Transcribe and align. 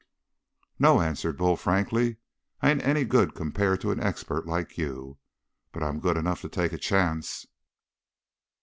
"No," 0.79 0.99
answered 0.99 1.37
Bull 1.37 1.55
frankly. 1.55 2.17
"I 2.59 2.71
ain't 2.71 2.81
any 2.81 3.03
good 3.03 3.35
compared 3.35 3.81
to 3.81 3.91
an 3.91 3.99
expert 4.01 4.47
like 4.47 4.75
you. 4.75 5.19
But 5.71 5.83
I'm 5.83 5.99
good 5.99 6.17
enough 6.17 6.41
to 6.41 6.49
take 6.49 6.73
a 6.73 6.79
chance." 6.79 7.45